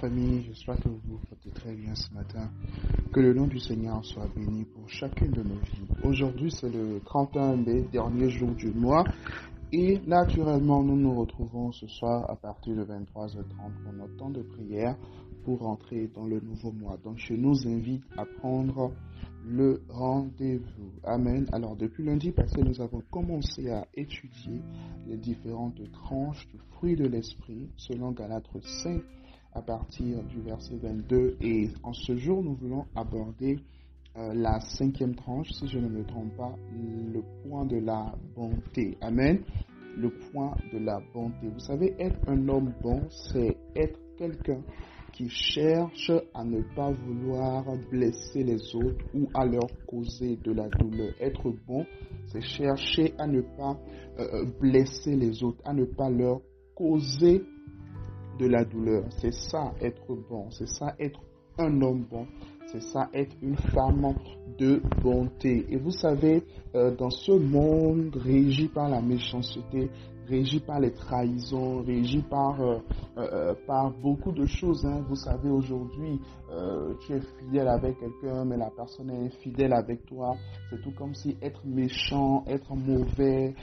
[0.00, 2.50] famille, j'espère que vous vous portez très bien ce matin.
[3.12, 5.88] Que le nom du Seigneur soit béni pour chacune de nos vies.
[6.04, 9.04] Aujourd'hui, c'est le 31 mai, dernier jour du mois.
[9.72, 13.42] Et naturellement, nous nous retrouvons ce soir à partir de 23h30
[13.82, 14.96] pour notre temps de prière
[15.44, 16.96] pour entrer dans le nouveau mois.
[17.02, 18.92] Donc, je nous invite à prendre
[19.44, 20.92] le rendez-vous.
[21.04, 21.46] Amen.
[21.52, 24.60] Alors, depuis lundi passé, nous avons commencé à étudier
[25.06, 28.46] les différentes tranches du fruit de l'esprit selon Galates
[28.84, 29.02] 5
[29.58, 31.36] à partir du verset 22.
[31.40, 33.58] Et en ce jour, nous voulons aborder
[34.16, 38.96] euh, la cinquième tranche, si je ne me trompe pas, le point de la bonté.
[39.00, 39.40] Amen.
[39.96, 41.48] Le point de la bonté.
[41.52, 43.02] Vous savez, être un homme bon,
[43.32, 44.62] c'est être quelqu'un
[45.12, 50.68] qui cherche à ne pas vouloir blesser les autres ou à leur causer de la
[50.68, 51.12] douleur.
[51.20, 51.84] Être bon,
[52.26, 53.76] c'est chercher à ne pas
[54.20, 56.40] euh, blesser les autres, à ne pas leur
[56.76, 57.42] causer
[58.38, 59.04] de la douleur.
[59.10, 61.20] C'est ça être bon, c'est ça être
[61.58, 62.26] un homme bon,
[62.66, 64.14] c'est ça être une femme
[64.58, 65.66] de bonté.
[65.70, 66.42] Et vous savez,
[66.74, 69.90] euh, dans ce monde régi par la méchanceté,
[70.28, 72.78] régi par les trahisons, régi par, euh,
[73.16, 74.84] euh, par beaucoup de choses.
[74.84, 75.04] Hein.
[75.08, 76.20] Vous savez, aujourd'hui,
[76.50, 80.36] euh, tu es fidèle avec quelqu'un, mais la personne est infidèle avec toi.
[80.70, 83.54] C'est tout comme si être méchant, être mauvais,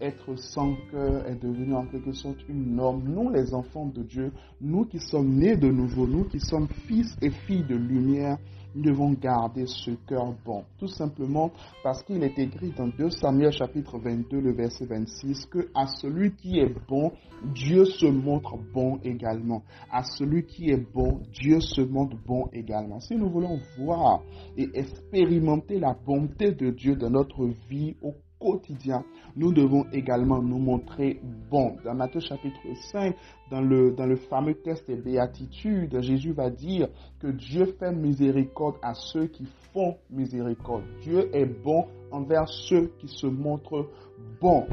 [0.00, 3.02] être sans cœur est devenu en quelque sorte une norme.
[3.04, 7.16] Nous, les enfants de Dieu, nous qui sommes nés de nouveau, nous qui sommes fils
[7.22, 8.38] et filles de lumière,
[8.76, 10.64] nous devons garder ce cœur bon.
[10.78, 11.50] Tout simplement
[11.82, 16.34] parce qu'il est écrit dans 2 Samuel chapitre 22, le verset 26, que à celui
[16.36, 17.10] qui est bon,
[17.54, 19.62] Dieu se montre bon également.
[19.90, 23.00] À celui qui est bon, Dieu se montre bon également.
[23.00, 24.22] Si nous voulons voir
[24.56, 28.12] et expérimenter la bonté de Dieu dans notre vie au
[29.36, 31.76] nous devons également nous montrer bons.
[31.84, 32.60] Dans Matthieu chapitre
[32.92, 33.14] 5,
[33.50, 36.88] dans le, dans le fameux test des béatitudes, Jésus va dire
[37.20, 40.84] que Dieu fait miséricorde à ceux qui font miséricorde.
[41.02, 43.88] Dieu est bon envers ceux qui se montrent
[44.40, 44.66] bons.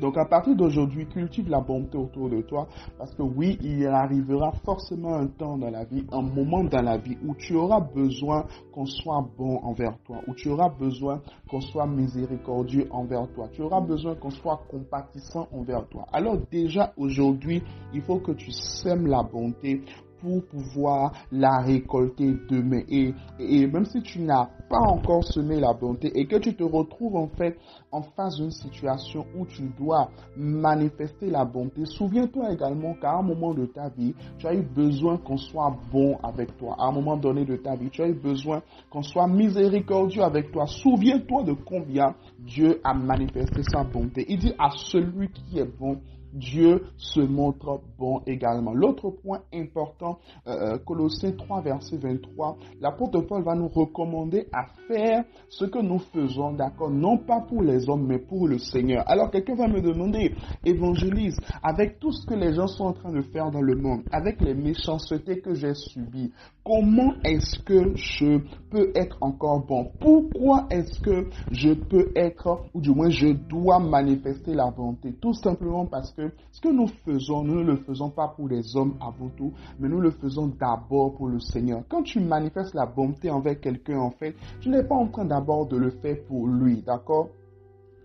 [0.00, 4.52] Donc à partir d'aujourd'hui, cultive la bonté autour de toi parce que oui, il arrivera
[4.64, 8.46] forcément un temps dans la vie, un moment dans la vie où tu auras besoin
[8.72, 11.20] qu'on soit bon envers toi, où tu auras besoin
[11.50, 16.06] qu'on soit miséricordieux envers toi, tu auras besoin qu'on soit compatissant envers toi.
[16.12, 19.82] Alors déjà aujourd'hui, il faut que tu sèmes la bonté
[20.20, 22.82] pour pouvoir la récolter demain.
[22.88, 26.62] Et, et même si tu n'as pas encore semé la bonté et que tu te
[26.62, 27.56] retrouves en fait
[27.90, 33.54] en face d'une situation où tu dois manifester la bonté, souviens-toi également qu'à un moment
[33.54, 36.76] de ta vie, tu as eu besoin qu'on soit bon avec toi.
[36.78, 40.52] À un moment donné de ta vie, tu as eu besoin qu'on soit miséricordieux avec
[40.52, 40.66] toi.
[40.66, 44.26] Souviens-toi de combien Dieu a manifesté sa bonté.
[44.28, 45.98] Il dit à celui qui est bon,
[46.32, 48.74] Dieu se montre bon également.
[48.74, 54.57] L'autre point important, euh, euh Colossiens 3, verset 23, l'apôtre Paul va nous recommander à
[54.86, 59.04] faire ce que nous faisons, d'accord, non pas pour les hommes, mais pour le Seigneur.
[59.06, 63.12] Alors quelqu'un va me demander, évangélise, avec tout ce que les gens sont en train
[63.12, 66.32] de faire dans le monde, avec les méchancetés que j'ai subies,
[66.68, 68.40] comment est-ce que je
[68.70, 69.90] peux être encore bon?
[69.98, 75.14] Pourquoi est-ce que je peux être, ou du moins je dois manifester la bonté?
[75.18, 78.76] Tout simplement parce que ce que nous faisons, nous ne le faisons pas pour les
[78.76, 81.84] hommes avant tout, mais nous le faisons d'abord pour le Seigneur.
[81.88, 85.68] Quand tu manifestes la bonté envers quelqu'un, en fait, tu n'es pas en train d'abord
[85.68, 87.28] de le faire pour lui, d'accord?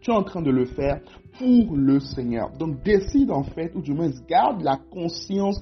[0.04, 1.00] Tu es en train de le faire
[1.40, 2.52] pour le Seigneur.
[2.60, 5.60] Donc décide en fait, ou du moins garde la conscience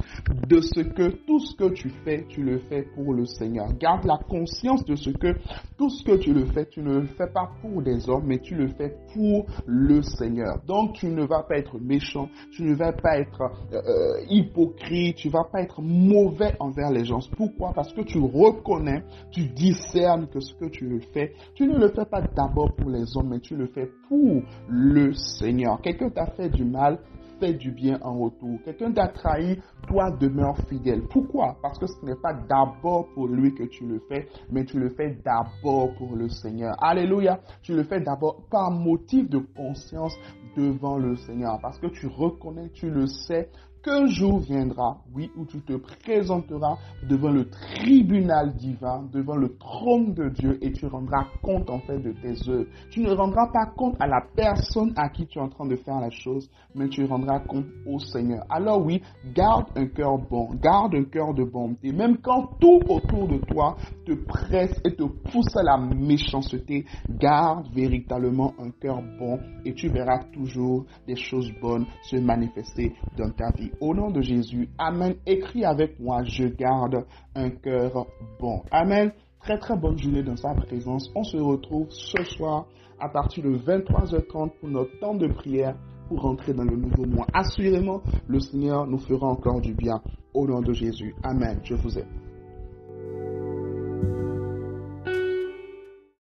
[0.50, 3.68] de ce que tout ce que tu fais, tu le fais pour le Seigneur.
[3.80, 5.36] Garde la conscience de ce que
[5.78, 8.40] tout ce que tu le fais, tu ne le fais pas pour des hommes, mais
[8.40, 10.60] tu le fais pour le Seigneur.
[10.68, 13.42] Donc tu ne vas pas être méchant, tu ne vas pas être
[13.72, 17.20] euh, hypocrite, tu vas pas être mauvais envers les gens.
[17.38, 17.72] Pourquoi?
[17.74, 21.90] Parce que tu reconnais, tu discernes que ce que tu le fais, tu ne le
[21.90, 25.80] fais pas d'abord pour les hommes, mais tu le fais pour le Seigneur.
[25.82, 27.00] Quelqu'un t'a fait du mal,
[27.40, 28.60] fais du bien en retour.
[28.66, 31.04] Quelqu'un t'a trahi, toi demeure fidèle.
[31.10, 31.56] Pourquoi?
[31.62, 34.90] Parce que ce n'est pas d'abord pour lui que tu le fais, mais tu le
[34.90, 36.76] fais d'abord pour le Seigneur.
[36.84, 37.40] Alléluia.
[37.62, 40.14] Tu le fais d'abord par motif de conscience
[40.58, 41.60] devant le Seigneur.
[41.62, 43.50] Parce que tu reconnais, tu le sais,
[43.84, 50.14] qu'un jour viendra, oui, où tu te présenteras devant le tribunal divin, devant le trône
[50.14, 52.68] de Dieu et tu rendras compte en fait de tes œuvres.
[52.92, 55.76] Tu ne rendras pas compte à la personne à qui tu es en train de
[55.76, 58.44] faire la chose, mais tu rendras compte au Seigneur.
[58.50, 59.02] Alors oui,
[59.34, 63.76] garde un cœur bon, garde un cœur de bonté, même quand tout autour de toi
[64.06, 69.90] te presse et te pousse à la méchanceté, garde véritablement un cœur bon et tu
[69.90, 73.71] verras toujours des choses bonnes se manifester dans ta vie.
[73.80, 74.70] Au nom de Jésus.
[74.78, 75.16] Amen.
[75.26, 78.08] Écris avec moi, je garde un cœur
[78.40, 78.62] bon.
[78.72, 79.12] Amen.
[79.42, 81.10] Très très bonne journée dans sa présence.
[81.16, 82.68] On se retrouve ce soir
[83.00, 85.76] à partir de 23h30 pour notre temps de prière
[86.08, 87.26] pour rentrer dans le nouveau mois.
[87.34, 90.02] Assurément, le Seigneur nous fera encore du bien.
[90.34, 91.16] Au nom de Jésus.
[91.24, 91.60] Amen.
[91.64, 92.31] Je vous aime.